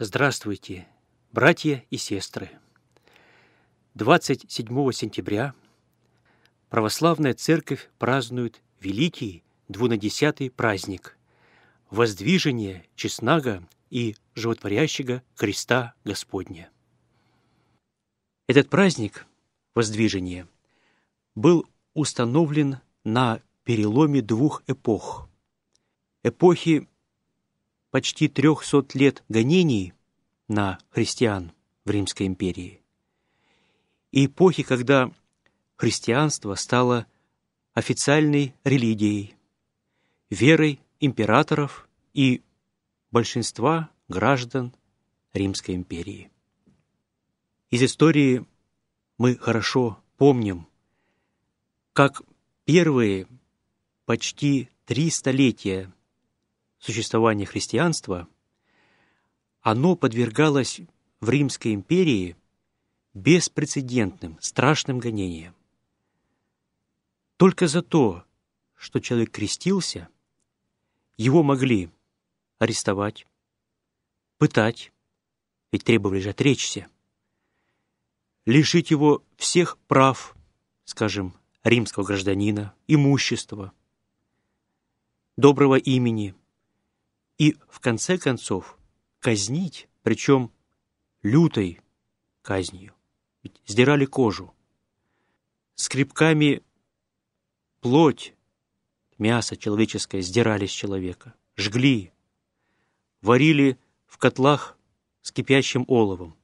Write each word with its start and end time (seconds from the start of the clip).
Здравствуйте, 0.00 0.88
братья 1.30 1.84
и 1.88 1.96
сестры! 1.96 2.50
27 3.94 4.90
сентября 4.90 5.54
Православная 6.68 7.34
Церковь 7.34 7.88
празднует 8.00 8.60
великий 8.80 9.44
двунадесятый 9.70 10.50
праздник– 10.50 11.16
воздвижение 11.90 12.86
честного 12.96 13.66
и 13.88 14.16
животворящего 14.34 15.22
креста 15.36 15.94
Господня. 16.04 16.70
Этот 18.46 18.68
праздник, 18.68 19.26
воздвижение, 19.74 20.46
был 21.34 21.66
установлен 21.94 22.80
на 23.04 23.40
переломе 23.64 24.20
двух 24.20 24.62
эпох. 24.66 25.28
Эпохи 26.22 26.88
почти 27.90 28.28
трехсот 28.28 28.94
лет 28.94 29.24
гонений 29.28 29.94
на 30.48 30.78
христиан 30.90 31.52
в 31.84 31.90
Римской 31.90 32.26
империи 32.26 32.80
и 34.12 34.26
эпохи, 34.26 34.62
когда 34.62 35.10
христианство 35.76 36.54
стало 36.54 37.06
официальной 37.74 38.54
религией, 38.64 39.34
верой 40.30 40.80
императоров 41.00 41.88
и 42.14 42.42
большинства 43.10 43.90
граждан 44.08 44.72
Римской 45.32 45.74
империи. 45.74 46.30
Из 47.70 47.82
истории 47.82 48.46
мы 49.18 49.36
хорошо 49.36 50.02
помним, 50.16 50.66
как 51.92 52.22
первые 52.64 53.26
почти 54.06 54.70
три 54.86 55.10
столетия 55.10 55.92
существования 56.78 57.46
христианства 57.46 58.28
оно 59.60 59.94
подвергалось 59.94 60.80
в 61.20 61.28
Римской 61.28 61.74
империи 61.74 62.36
беспрецедентным, 63.12 64.38
страшным 64.40 64.98
гонениям. 64.98 65.54
Только 67.36 67.66
за 67.66 67.82
то, 67.82 68.24
что 68.74 69.00
человек 69.00 69.30
крестился, 69.30 70.08
его 71.20 71.42
могли 71.42 71.90
арестовать, 72.58 73.26
пытать, 74.38 74.90
ведь 75.70 75.84
требовали 75.84 76.18
же 76.18 76.30
отречься, 76.30 76.88
лишить 78.46 78.90
его 78.90 79.22
всех 79.36 79.76
прав, 79.86 80.34
скажем, 80.84 81.34
римского 81.62 82.04
гражданина, 82.04 82.74
имущества, 82.86 83.74
доброго 85.36 85.74
имени 85.74 86.34
и, 87.36 87.54
в 87.68 87.80
конце 87.80 88.16
концов, 88.16 88.78
казнить, 89.18 89.90
причем 90.00 90.50
лютой 91.20 91.82
казнью. 92.40 92.94
Ведь 93.42 93.60
сдирали 93.66 94.06
кожу. 94.06 94.54
Скребками 95.74 96.62
плоть, 97.80 98.32
мясо 99.20 99.56
человеческое 99.56 100.22
сдирали 100.22 100.66
с 100.66 100.70
человека, 100.70 101.34
жгли, 101.56 102.12
варили 103.20 103.78
в 104.06 104.18
котлах 104.18 104.76
с 105.22 105.30
кипящим 105.30 105.84
оловом, 105.86 106.36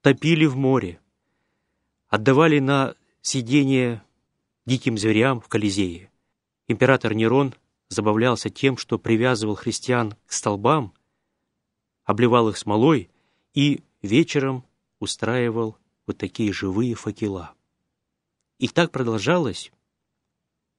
топили 0.00 0.46
в 0.46 0.56
море, 0.56 1.00
отдавали 2.08 2.60
на 2.60 2.94
сидение 3.20 4.02
диким 4.64 4.96
зверям 4.96 5.40
в 5.40 5.48
Колизее. 5.48 6.10
Император 6.68 7.14
Нерон 7.14 7.54
забавлялся 7.88 8.50
тем, 8.50 8.76
что 8.76 8.98
привязывал 8.98 9.56
христиан 9.56 10.14
к 10.26 10.32
столбам, 10.32 10.94
обливал 12.04 12.48
их 12.48 12.56
смолой 12.56 13.10
и 13.54 13.82
вечером 14.02 14.64
устраивал 15.00 15.76
вот 16.06 16.18
такие 16.18 16.52
живые 16.52 16.94
факела. 16.94 17.54
И 18.58 18.68
так 18.68 18.90
продолжалось 18.90 19.72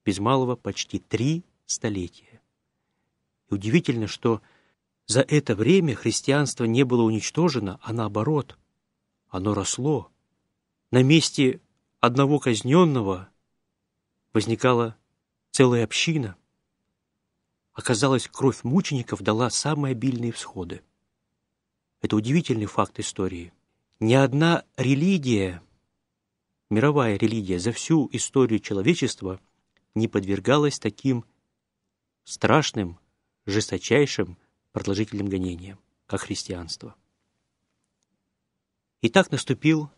без 0.04 0.18
малого 0.18 0.56
почти 0.56 0.98
три 0.98 1.44
столетия. 1.66 2.40
И 3.50 3.54
удивительно, 3.54 4.06
что 4.06 4.40
за 5.06 5.22
это 5.22 5.54
время 5.54 5.94
христианство 5.94 6.64
не 6.64 6.84
было 6.84 7.02
уничтожено, 7.02 7.78
а 7.82 7.92
наоборот, 7.92 8.58
оно 9.28 9.54
росло. 9.54 10.10
На 10.90 11.02
месте 11.02 11.60
одного 12.00 12.38
казненного 12.38 13.28
возникала 14.32 14.96
целая 15.50 15.84
община. 15.84 16.36
Оказалось, 17.72 18.28
кровь 18.28 18.62
мучеников 18.62 19.22
дала 19.22 19.50
самые 19.50 19.92
обильные 19.92 20.32
всходы. 20.32 20.82
Это 22.00 22.16
удивительный 22.16 22.66
факт 22.66 22.98
истории. 22.98 23.52
Ни 24.00 24.14
одна 24.14 24.64
религия, 24.76 25.62
мировая 26.70 27.16
религия 27.16 27.58
за 27.58 27.72
всю 27.72 28.08
историю 28.12 28.60
человечества 28.60 29.40
не 29.94 30.08
подвергалась 30.08 30.78
таким 30.78 31.24
страшным, 32.24 32.98
жесточайшим, 33.46 34.36
продолжительным 34.72 35.28
гонениям, 35.28 35.78
как 36.06 36.22
христианство. 36.22 36.94
И 39.00 39.08
так 39.08 39.30
наступил 39.30 39.90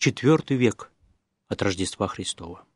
IV 0.00 0.54
век 0.54 0.90
от 1.48 1.62
Рождества 1.62 2.08
Христова. 2.08 2.66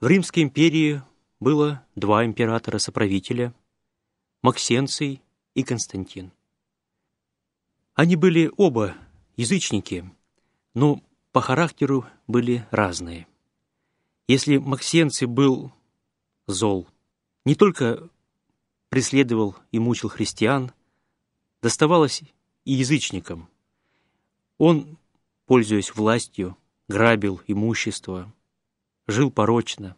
В 0.00 0.06
Римской 0.06 0.42
империи 0.44 1.02
было 1.40 1.84
два 1.94 2.24
императора-соправителя– 2.24 3.54
Максенций 4.42 5.20
и 5.54 5.64
Константин. 5.64 6.32
Они 7.94 8.14
были 8.14 8.52
оба 8.56 8.96
язычники, 9.36 10.08
но 10.74 11.02
по 11.32 11.40
характеру 11.40 12.06
были 12.28 12.66
разные– 12.70 13.26
если 14.28 14.58
Максенций 14.58 15.26
был 15.26 15.72
зол, 16.46 16.86
не 17.46 17.54
только 17.54 18.10
преследовал 18.90 19.56
и 19.72 19.78
мучил 19.78 20.10
христиан, 20.10 20.70
доставалось 21.62 22.22
и 22.64 22.72
язычникам. 22.72 23.48
Он, 24.58 24.98
пользуясь 25.46 25.94
властью, 25.94 26.58
грабил 26.88 27.40
имущество, 27.46 28.32
жил 29.06 29.30
порочно, 29.30 29.96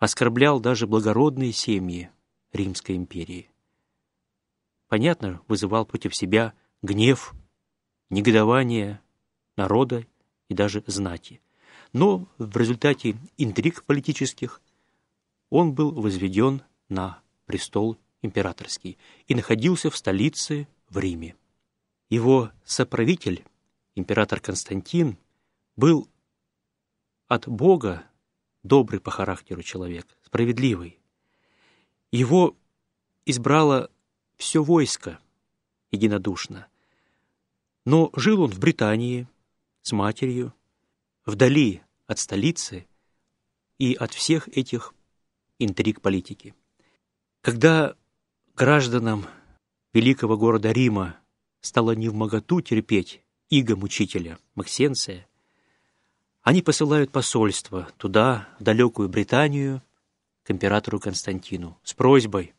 оскорблял 0.00 0.58
даже 0.58 0.88
благородные 0.88 1.52
семьи 1.52 2.10
Римской 2.52 2.96
империи. 2.96 3.48
Понятно, 4.88 5.40
вызывал 5.46 5.86
против 5.86 6.16
себя 6.16 6.54
гнев, 6.82 7.34
негодование 8.10 9.00
народа 9.54 10.06
и 10.48 10.54
даже 10.54 10.82
знати 10.88 11.40
но 11.92 12.26
в 12.38 12.56
результате 12.56 13.16
интриг 13.36 13.84
политических 13.84 14.60
он 15.50 15.72
был 15.72 15.92
возведен 15.92 16.62
на 16.88 17.20
престол 17.46 17.96
императорский 18.22 18.98
и 19.26 19.34
находился 19.34 19.90
в 19.90 19.96
столице 19.96 20.68
в 20.88 20.98
Риме. 20.98 21.36
Его 22.10 22.50
соправитель, 22.64 23.44
император 23.94 24.40
Константин, 24.40 25.18
был 25.76 26.08
от 27.26 27.46
Бога 27.46 28.04
добрый 28.62 29.00
по 29.00 29.10
характеру 29.10 29.62
человек, 29.62 30.06
справедливый. 30.24 30.98
Его 32.10 32.56
избрало 33.24 33.90
все 34.36 34.62
войско 34.62 35.18
единодушно. 35.90 36.66
Но 37.84 38.10
жил 38.14 38.42
он 38.42 38.50
в 38.50 38.58
Британии 38.58 39.28
с 39.82 39.92
матерью, 39.92 40.54
вдали 41.28 41.82
от 42.06 42.18
столицы 42.18 42.86
и 43.78 43.94
от 43.94 44.14
всех 44.14 44.48
этих 44.48 44.94
интриг 45.58 46.00
политики. 46.00 46.54
Когда 47.42 47.94
гражданам 48.56 49.26
великого 49.92 50.38
города 50.38 50.72
Рима 50.72 51.18
стало 51.60 51.92
не 51.92 52.08
в 52.08 52.14
моготу 52.14 52.62
терпеть 52.62 53.22
иго 53.50 53.76
мучителя 53.76 54.38
Максенция, 54.54 55.28
они 56.40 56.62
посылают 56.62 57.12
посольство 57.12 57.90
туда, 57.98 58.48
в 58.58 58.62
далекую 58.62 59.10
Британию, 59.10 59.82
к 60.44 60.50
императору 60.50 60.98
Константину, 60.98 61.78
с 61.84 61.92
просьбой 61.92 62.54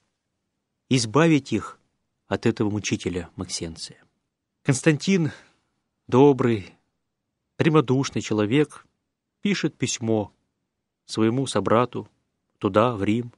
избавить 0.90 1.52
их 1.54 1.80
от 2.28 2.46
этого 2.46 2.70
мучителя 2.70 3.32
Максенция. 3.36 3.98
Константин, 4.62 5.32
добрый, 6.08 6.76
прямодушный 7.60 8.22
человек, 8.22 8.86
пишет 9.42 9.78
письмо 9.78 10.34
своему 11.06 11.46
собрату 11.46 12.08
туда, 12.58 12.96
в 12.96 13.04
Рим, 13.04 13.34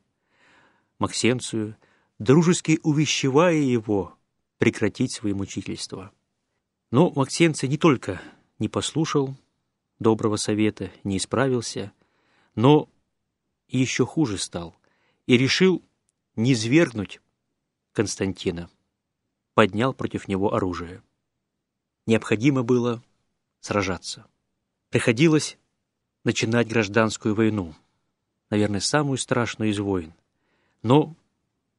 Максенцию, 0.99 1.75
дружески 2.19 2.79
увещевая 2.83 3.55
его 3.55 4.15
прекратить 4.59 5.11
свои 5.11 5.33
мучительства. 5.33 6.11
Но 6.91 7.11
Максенций 7.15 7.67
не 7.67 7.79
только 7.79 8.21
не 8.59 8.69
послушал 8.69 9.35
доброго 9.97 10.35
совета, 10.35 10.91
не 11.03 11.17
исправился, 11.17 11.91
но 12.53 12.89
еще 13.67 14.05
хуже 14.05 14.37
стал 14.37 14.75
и 15.25 15.35
решил 15.35 15.81
не 16.35 16.53
свергнуть 16.53 17.21
Константина, 17.93 18.69
поднял 19.55 19.95
против 19.95 20.27
него 20.27 20.53
оружие. 20.53 21.01
Необходимо 22.05 22.61
было 22.61 23.01
сражаться. 23.61 24.25
Приходилось 24.89 25.57
начинать 26.25 26.67
гражданскую 26.67 27.33
войну, 27.33 27.73
наверное, 28.49 28.81
самую 28.81 29.17
страшную 29.17 29.71
из 29.71 29.79
войн, 29.79 30.13
но 30.83 31.15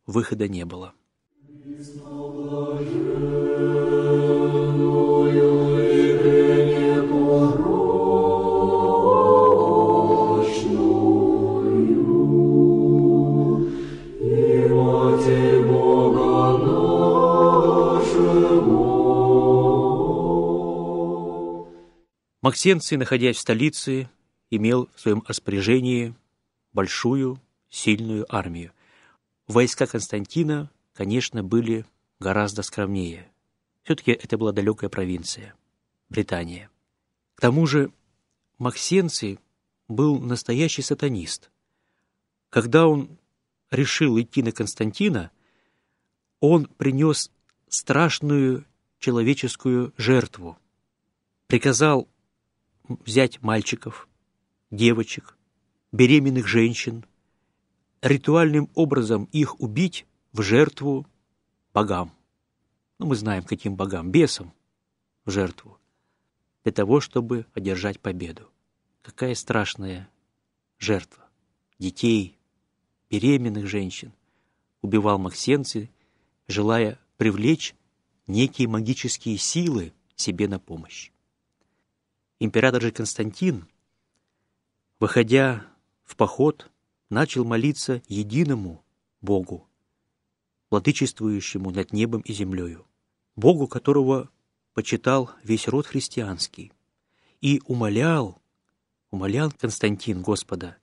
выхода 0.07 0.49
не 0.49 0.65
было. 0.65 0.95
Максенций, 22.63 22.97
находясь 22.97 23.39
в 23.39 23.41
столице, 23.41 24.09
имел 24.49 24.89
в 24.95 25.01
своем 25.01 25.25
распоряжении 25.27 26.15
большую, 26.73 27.43
сильную 27.69 28.25
армию. 28.33 28.71
Войска 29.49 29.89
Константина, 29.89 30.71
конечно, 30.95 31.43
были 31.43 31.85
гораздо 32.21 32.63
скромнее. 32.63 33.29
Все-таки 33.83 34.13
это 34.13 34.39
была 34.39 34.53
далекая 34.53 34.89
провинция, 34.89 35.57
Британия. 36.09 36.71
К 37.35 37.41
тому 37.41 37.67
же 37.67 37.91
Максенций 38.59 39.41
был 39.89 40.21
настоящий 40.21 40.83
сатанист. 40.83 41.51
Когда 42.49 42.87
он 42.87 43.19
решил 43.73 44.21
идти 44.21 44.41
на 44.41 44.53
Константина, 44.53 45.33
он 46.39 46.67
принес 46.67 47.33
страшную 47.69 48.65
человеческую 49.01 49.93
жертву. 49.97 50.57
Приказал 51.49 52.07
взять 52.89 53.43
мальчиков, 53.43 54.09
девочек, 54.71 55.37
беременных 55.93 56.47
женщин, 56.47 57.05
ритуальным 58.01 58.71
образом 58.75 59.29
их 59.33 59.61
убить 59.61 60.07
в 60.33 60.43
жертву 60.43 61.07
богам. 61.73 62.13
Ну, 62.99 63.07
мы 63.07 63.17
знаем, 63.17 63.45
каким 63.45 63.77
богам, 63.77 64.11
бесам 64.11 64.53
в 65.25 65.31
жертву, 65.31 65.79
для 66.65 66.73
того, 66.73 67.01
чтобы 67.01 67.47
одержать 67.55 68.01
победу. 68.01 68.49
Какая 69.03 69.35
страшная 69.35 70.09
жертва. 70.79 71.29
Детей, 71.79 72.39
беременных 73.11 73.67
женщин 73.67 74.13
убивал 74.81 75.19
Максенций, 75.19 75.91
желая 76.49 76.99
привлечь 77.17 77.75
некие 78.27 78.69
магические 78.69 79.39
силы 79.39 79.93
себе 80.17 80.49
на 80.49 80.59
помощь. 80.59 81.12
Император 82.45 82.83
же 82.83 82.91
Константин, 82.91 83.69
выходя 84.99 85.65
в 86.03 86.17
поход, 86.17 86.73
начал 87.09 87.45
молиться 87.45 88.03
единому 88.09 88.85
Богу, 89.21 89.69
владычествующему 90.69 91.71
над 91.71 91.93
небом 91.93 92.21
и 92.23 92.33
землею, 92.33 92.85
Богу, 93.37 93.69
которого 93.69 94.29
почитал 94.75 95.31
весь 95.45 95.69
род 95.69 95.87
христианский, 95.87 96.73
и 97.41 97.63
умолял, 97.67 98.43
умолял 99.13 99.53
Константин 99.53 100.21
Господа 100.21 100.79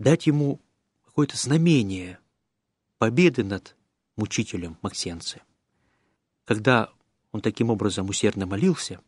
дать 0.00 0.26
ему 0.26 0.60
какое-то 1.04 1.36
знамение 1.36 2.18
победы 2.98 3.44
над 3.44 3.76
мучителем 4.16 4.76
Максенце. 4.82 5.42
Когда 6.44 6.92
он 7.30 7.42
таким 7.42 7.70
образом 7.70 8.08
усердно 8.08 8.46
молился, 8.46 9.00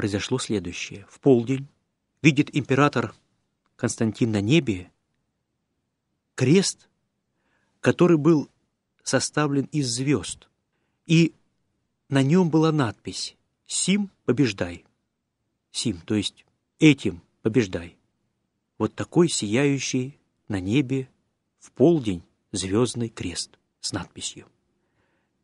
произошло 0.00 0.38
следующее. 0.38 1.04
В 1.10 1.20
полдень 1.20 1.68
видит 2.22 2.56
император 2.56 3.14
Константин 3.76 4.32
на 4.32 4.40
небе 4.40 4.90
крест, 6.34 6.88
который 7.80 8.16
был 8.16 8.48
составлен 9.02 9.66
из 9.72 9.88
звезд, 9.88 10.48
и 11.04 11.34
на 12.08 12.22
нем 12.22 12.48
была 12.48 12.72
надпись 12.72 13.36
«Сим 13.66 14.10
побеждай». 14.24 14.86
Сим, 15.70 16.00
то 16.06 16.14
есть 16.14 16.46
этим 16.78 17.20
побеждай. 17.42 17.98
Вот 18.78 18.94
такой 18.94 19.28
сияющий 19.28 20.18
на 20.48 20.60
небе 20.60 21.10
в 21.58 21.72
полдень 21.72 22.22
звездный 22.52 23.10
крест 23.10 23.58
с 23.82 23.92
надписью. 23.92 24.46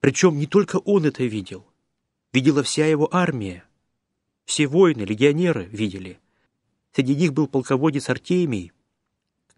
Причем 0.01 0.39
не 0.39 0.47
только 0.47 0.77
он 0.77 1.05
это 1.05 1.25
видел, 1.25 1.67
видела 2.33 2.63
вся 2.63 2.87
его 2.87 3.15
армия, 3.15 3.66
все 4.47 4.67
воины, 4.67 5.03
легионеры 5.03 5.65
видели. 5.67 6.19
Среди 6.93 7.15
них 7.15 7.35
был 7.35 7.47
полководец 7.47 8.09
Артемий, 8.09 8.73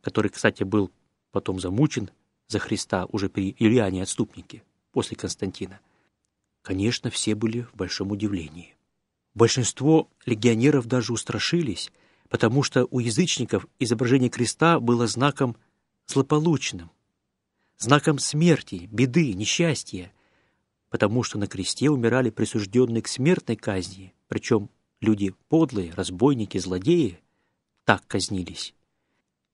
который, 0.01 0.31
кстати, 0.31 0.65
был 0.65 0.91
потом 1.31 1.61
замучен 1.61 2.11
за 2.49 2.59
Христа 2.59 3.07
уже 3.07 3.29
при 3.29 3.55
Юлиане 3.59 4.03
Отступнике, 4.03 4.65
после 4.91 5.17
Константина. 5.17 5.79
Конечно, 6.63 7.11
все 7.11 7.35
были 7.35 7.63
в 7.63 7.75
большом 7.75 8.11
удивлении. 8.11 8.75
Большинство 9.35 10.11
легионеров 10.27 10.87
даже 10.87 11.13
устрашились, 11.13 11.93
потому 12.29 12.63
что 12.63 12.87
у 12.91 12.99
язычников 12.99 13.67
изображение 13.79 14.31
креста 14.31 14.81
было 14.81 15.07
знаком 15.07 15.57
злополучным, 16.07 16.91
знаком 17.77 18.19
смерти, 18.19 18.89
беды, 18.91 19.35
несчастья, 19.35 20.13
потому 20.89 21.23
что 21.23 21.39
на 21.39 21.47
кресте 21.47 21.91
умирали 21.91 22.31
присужденные 22.31 23.03
к 23.03 23.09
смертной 23.09 23.57
казни, 23.57 24.15
причем 24.27 24.71
Люди 25.01 25.35
подлые, 25.49 25.93
разбойники, 25.95 26.59
злодеи 26.59 27.21
так 27.85 28.07
казнились. 28.07 28.75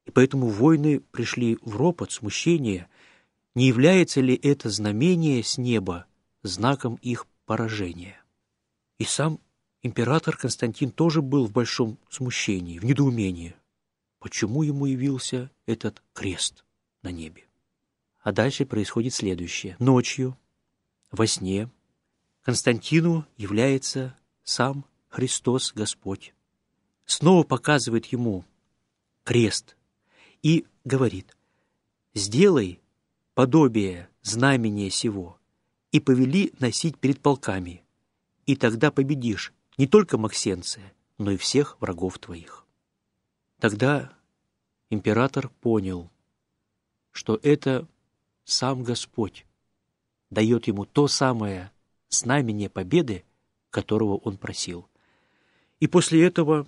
И 0.06 0.10
поэтому 0.10 0.48
воины 0.48 1.00
пришли 1.00 1.58
в 1.62 1.76
ропот, 1.76 2.12
смущение. 2.12 2.88
Не 3.54 3.68
является 3.68 4.20
ли 4.20 4.34
это 4.34 4.68
знамение 4.70 5.42
с 5.42 5.58
неба 5.58 6.06
знаком 6.42 6.96
их 6.96 7.26
поражения? 7.46 8.20
И 8.98 9.04
сам 9.04 9.38
император 9.82 10.36
Константин 10.36 10.90
тоже 10.90 11.22
был 11.22 11.46
в 11.46 11.52
большом 11.52 11.98
смущении, 12.08 12.78
в 12.78 12.84
недоумении. 12.84 13.54
Почему 14.18 14.62
ему 14.62 14.86
явился 14.86 15.50
этот 15.66 16.02
крест 16.12 16.64
на 17.02 17.10
небе? 17.10 17.44
А 18.20 18.32
дальше 18.32 18.64
происходит 18.64 19.12
следующее. 19.12 19.76
Ночью, 19.78 20.38
во 21.10 21.26
сне, 21.26 21.68
Константину 22.42 23.26
является 23.36 24.16
сам 24.42 24.86
Христос 25.14 25.72
Господь. 25.72 26.34
Снова 27.06 27.44
показывает 27.44 28.06
ему 28.06 28.44
крест 29.22 29.76
и 30.42 30.66
говорит, 30.82 31.36
«Сделай 32.14 32.80
подобие 33.34 34.08
знамения 34.22 34.90
сего 34.90 35.38
и 35.92 36.00
повели 36.00 36.52
носить 36.58 36.98
перед 36.98 37.20
полками, 37.20 37.84
и 38.44 38.56
тогда 38.56 38.90
победишь 38.90 39.52
не 39.78 39.86
только 39.86 40.18
Максенция, 40.18 40.92
но 41.18 41.30
и 41.30 41.36
всех 41.36 41.80
врагов 41.80 42.18
твоих». 42.18 42.66
Тогда 43.60 44.12
император 44.90 45.48
понял, 45.60 46.10
что 47.12 47.38
это 47.40 47.86
сам 48.42 48.82
Господь 48.82 49.46
дает 50.30 50.66
ему 50.66 50.84
то 50.86 51.06
самое 51.06 51.70
знамение 52.08 52.68
победы, 52.68 53.24
которого 53.70 54.16
он 54.16 54.38
просил. 54.38 54.88
И 55.80 55.86
после 55.86 56.24
этого 56.24 56.66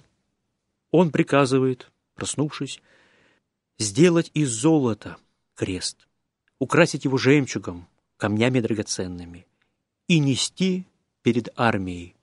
он 0.90 1.10
приказывает, 1.10 1.90
проснувшись, 2.14 2.80
сделать 3.78 4.30
из 4.34 4.50
золота 4.50 5.18
крест, 5.54 6.08
украсить 6.58 7.04
его 7.04 7.18
жемчугом, 7.18 7.86
камнями 8.16 8.60
драгоценными 8.60 9.46
и 10.08 10.18
нести 10.18 10.84
перед 11.22 11.48
армией. 11.56 12.14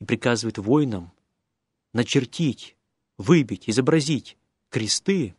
И 0.00 0.04
приказывает 0.04 0.58
воинам 0.58 1.10
начертить, 1.92 2.76
выбить, 3.16 3.68
изобразить 3.68 4.36
кресты 4.68 5.34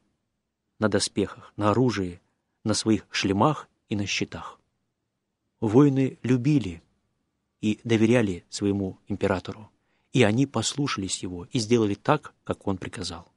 на 0.80 0.90
доспехах, 0.90 1.54
на 1.56 1.72
оружии, 1.72 2.20
на 2.64 2.74
своих 2.74 3.06
шлемах 3.12 3.70
и 3.90 3.96
на 3.96 4.06
щитах. 4.06 4.60
Воины 5.60 6.18
любили 6.24 6.82
и 7.62 7.80
доверяли 7.84 8.46
своему 8.50 8.98
императору 9.08 9.70
и 10.18 10.24
они 10.24 10.48
послушались 10.48 11.22
его 11.22 11.46
и 11.52 11.60
сделали 11.60 11.94
так, 11.94 12.34
как 12.44 12.66
он 12.66 12.80
приказал. 12.80 13.28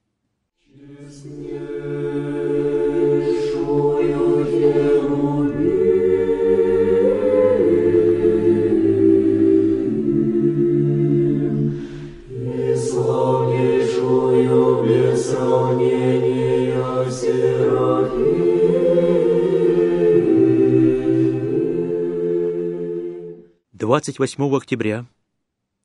Двадцать 23.71 24.17
восьмого 24.17 24.57
октября 24.57 25.05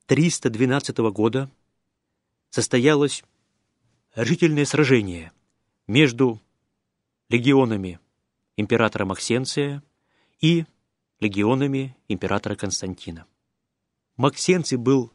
312 0.07 0.97
года 1.11 1.51
состоялось 2.49 3.23
решительное 4.15 4.63
сражение 4.63 5.33
между 5.85 6.41
легионами 7.27 7.99
императора 8.55 9.03
Максенция 9.03 9.83
и 10.39 10.65
легионами 11.19 11.97
императора 12.07 12.55
Константина. 12.55 13.25
Максенций 14.15 14.77
был 14.77 15.11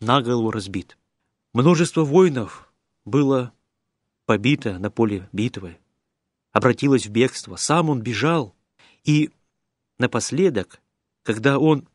наголову 0.00 0.50
разбит. 0.50 0.96
Множество 1.52 2.02
воинов 2.02 2.72
было 3.04 3.52
побито 4.24 4.78
на 4.78 4.90
поле 4.90 5.28
битвы, 5.32 5.76
обратилось 6.50 7.06
в 7.06 7.10
бегство. 7.10 7.56
Сам 7.56 7.90
он 7.90 8.00
бежал, 8.00 8.54
и 9.04 9.30
напоследок, 9.98 10.80
когда 11.24 11.58
он 11.58 11.86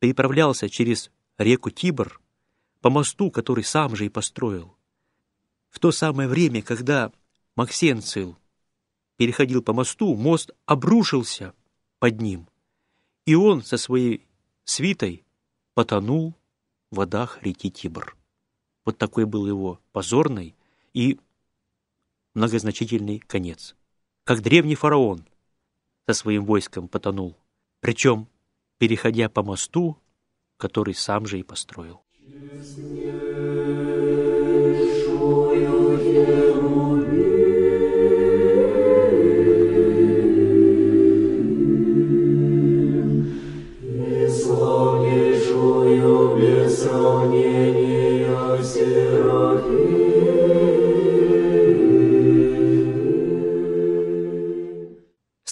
переправлялся 0.00 0.68
через 0.68 1.12
реку 1.38 1.70
Тибр 1.70 2.20
по 2.80 2.90
мосту, 2.90 3.30
который 3.30 3.64
сам 3.64 3.96
же 3.96 4.06
и 4.06 4.10
построил, 4.10 4.76
в 5.70 5.78
то 5.78 5.92
самое 5.92 6.28
время, 6.28 6.62
когда 6.62 7.12
Максенцил 7.54 8.36
переходил 9.16 9.62
по 9.62 9.72
мосту, 9.72 10.14
мост 10.14 10.50
обрушился 10.64 11.54
под 11.98 12.20
ним, 12.20 12.48
и 13.24 13.34
он 13.34 13.62
со 13.62 13.76
своей 13.76 14.26
свитой 14.64 15.24
потонул 15.74 16.34
в 16.90 16.96
водах 16.96 17.42
реки 17.42 17.70
Тибр. 17.70 18.16
Вот 18.84 18.98
такой 18.98 19.26
был 19.26 19.46
его 19.46 19.80
позорный 19.92 20.54
и 20.94 21.18
многозначительный 22.34 23.18
конец. 23.18 23.74
Как 24.24 24.42
древний 24.42 24.76
фараон 24.76 25.26
со 26.06 26.14
своим 26.14 26.44
войском 26.44 26.88
потонул, 26.88 27.36
причем 27.80 28.28
переходя 28.78 29.28
по 29.28 29.42
мосту, 29.42 29.98
который 30.56 30.94
сам 30.94 31.26
же 31.26 31.38
и 31.38 31.42
построил. 31.42 32.02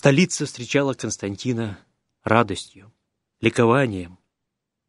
Столица 0.05 0.45
встречала 0.45 0.93
Константина 0.93 1.79
радостью, 2.25 2.93
ликованием, 3.41 4.19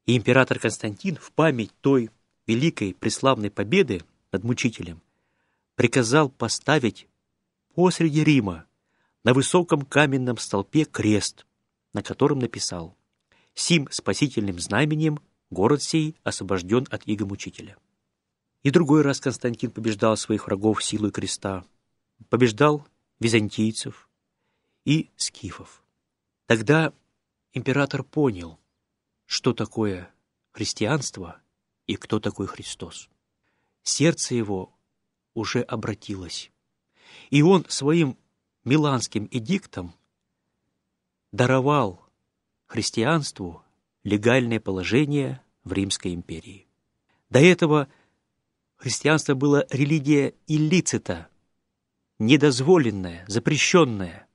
и 0.06 0.16
император 0.16 0.60
Константин 0.60 1.16
в 1.16 1.32
память 1.32 1.72
той 1.82 2.10
великой 2.48 2.94
преславной 2.94 3.52
победы 3.52 4.04
над 4.32 4.44
мучителем 4.44 5.02
приказал 5.76 6.30
поставить 6.30 7.08
посреди 7.74 8.24
Рима 8.24 8.66
на 9.24 9.34
высоком 9.34 9.82
каменном 9.82 10.38
столпе 10.38 10.86
крест, 10.86 11.46
на 11.94 12.04
котором 12.04 12.40
написал 12.40 12.96
«Сим 13.54 13.88
спасительным 13.92 14.60
знаменем 14.60 15.20
город 15.50 15.82
сей 15.82 16.16
освобожден 16.24 16.86
от 16.92 17.08
иго 17.08 17.26
мучителя». 17.26 17.78
И 18.64 18.72
другой 18.72 19.02
раз 19.02 19.20
Константин 19.20 19.72
побеждал 19.72 20.18
своих 20.18 20.48
врагов 20.48 20.84
силой 20.84 21.12
креста, 21.12 21.66
побеждал 22.30 22.86
византийцев, 23.20 24.10
и 24.86 25.10
скифов. 25.18 25.84
Тогда 26.46 26.94
император 27.54 28.04
понял, 28.04 28.60
что 29.26 29.54
такое 29.54 30.14
христианство 30.52 31.42
и 31.88 31.96
кто 31.96 32.20
такой 32.20 32.48
Христос. 32.48 33.10
Сердце 33.84 34.36
его 34.36 34.74
уже 35.34 35.62
обратилось, 35.62 36.52
и 37.30 37.42
он 37.42 37.66
своим 37.70 38.18
миланским 38.64 39.28
эдиктом 39.32 39.94
даровал 41.32 42.02
христианству 42.66 43.64
легальное 44.04 44.60
положение 44.60 45.42
в 45.64 45.74
Римской 45.74 46.14
империи. 46.14 46.68
До 47.30 47.40
этого 47.40 47.88
христианство 48.78 49.34
было 49.36 49.66
религия 49.70 50.34
иллицита, 50.48 51.28
недозволенная, 52.20 53.26
запрещенная. 53.28 54.28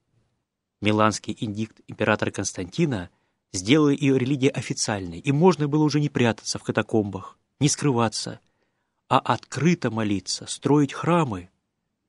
Миланский 0.80 1.36
индикт 1.38 1.80
императора 1.88 2.30
Константина 2.30 3.10
сделал 3.52 3.88
ее 3.88 4.18
религией 4.18 4.50
официальной, 4.50 5.18
и 5.18 5.32
можно 5.32 5.68
было 5.68 5.84
уже 5.84 6.00
не 6.00 6.08
прятаться 6.08 6.58
в 6.58 6.62
катакомбах, 6.62 7.38
не 7.58 7.68
скрываться, 7.68 8.40
а 9.08 9.18
открыто 9.18 9.90
молиться, 9.90 10.46
строить 10.46 10.92
храмы 10.92 11.50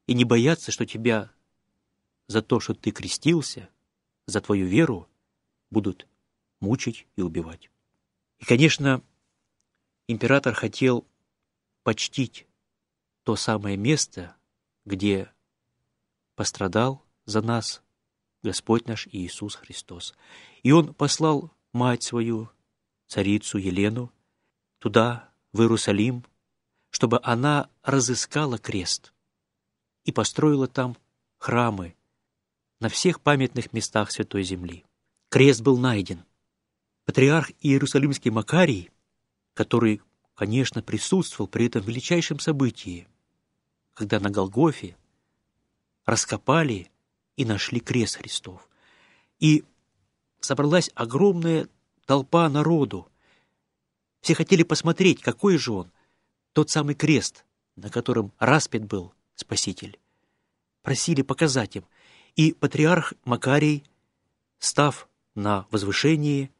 и 0.07 0.13
не 0.13 0.23
бояться, 0.23 0.71
что 0.71 0.85
тебя 0.85 1.31
за 2.27 2.41
то, 2.41 2.59
что 2.59 2.73
ты 2.73 2.91
крестился, 2.91 3.69
за 4.27 4.39
твою 4.41 4.67
веру 4.67 5.07
будут 5.71 6.07
мучить 6.59 7.07
и 7.15 7.21
убивать. 7.21 7.71
И, 8.39 8.45
конечно, 8.45 9.01
император 10.07 10.53
хотел 10.53 11.07
почтить 11.83 12.45
то 13.23 13.35
самое 13.35 13.77
место, 13.77 14.35
где 14.85 15.31
пострадал 16.35 17.03
за 17.25 17.41
нас 17.41 17.81
Господь 18.43 18.87
наш 18.87 19.07
Иисус 19.11 19.55
Христос. 19.55 20.15
И 20.63 20.71
Он 20.71 20.93
послал 20.93 21.51
мать 21.73 22.03
свою, 22.03 22.49
царицу 23.07 23.57
Елену, 23.57 24.11
туда, 24.79 25.29
в 25.53 25.61
Иерусалим, 25.61 26.25
чтобы 26.89 27.19
она 27.23 27.69
разыскала 27.83 28.57
крест 28.57 29.13
и 30.03 30.11
построила 30.11 30.67
там 30.67 30.97
храмы 31.37 31.95
на 32.79 32.89
всех 32.89 33.21
памятных 33.21 33.73
местах 33.73 34.11
Святой 34.11 34.43
Земли. 34.43 34.85
Крест 35.29 35.61
был 35.61 35.77
найден. 35.77 36.23
Патриарх 37.05 37.51
Иерусалимский 37.61 38.31
Макарий, 38.31 38.91
который, 39.53 40.01
конечно, 40.35 40.81
присутствовал 40.81 41.47
при 41.47 41.67
этом 41.67 41.83
величайшем 41.83 42.39
событии, 42.39 43.07
когда 43.93 44.19
на 44.19 44.29
Голгофе 44.29 44.97
раскопали 46.05 46.90
и 47.35 47.45
нашли 47.45 47.79
крест 47.79 48.17
Христов. 48.17 48.67
И 49.39 49.63
собралась 50.39 50.89
огромная 50.95 51.67
толпа 52.05 52.49
народу. 52.49 53.07
Все 54.21 54.35
хотели 54.35 54.63
посмотреть, 54.63 55.21
какой 55.21 55.57
же 55.57 55.71
он, 55.71 55.91
тот 56.53 56.69
самый 56.69 56.95
крест, 56.95 57.45
на 57.75 57.89
котором 57.89 58.31
распят 58.37 58.85
был 58.85 59.13
Спаситель. 59.35 59.99
Просили 60.83 61.21
показать 61.21 61.75
им. 61.75 61.85
И 62.35 62.53
патриарх 62.53 63.13
Макарий, 63.25 63.83
став 64.59 65.09
на 65.35 65.67
возвышении, 65.71 66.51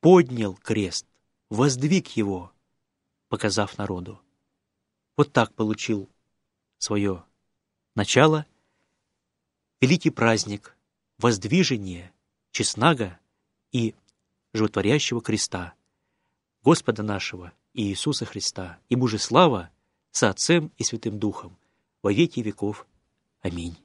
поднял 0.00 0.54
крест, 0.54 1.06
воздвиг 1.50 2.08
его, 2.08 2.52
показав 3.28 3.76
народу. 3.78 4.20
Вот 5.16 5.32
так 5.32 5.52
получил 5.54 6.08
свое 6.78 7.24
начало– 7.94 8.46
великий 9.80 10.10
праздник 10.10 10.76
воздвижения 11.18 12.12
честнага 12.50 13.18
и 13.72 13.94
животворящего 14.52 15.20
креста, 15.20 15.74
Господа 16.62 17.02
нашего 17.02 17.52
и 17.74 17.88
Иисуса 17.88 18.24
Христа, 18.24 18.78
и 18.88 18.96
же 19.08 19.18
слава 19.18 19.70
со 20.10 20.30
Отцем 20.30 20.72
и 20.78 20.84
Святым 20.84 21.18
Духом 21.18 21.56
во 22.02 22.12
веки 22.12 22.40
веков. 22.40 22.86
Аминь. 23.40 23.76